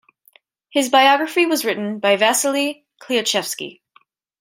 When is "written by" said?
1.63-2.15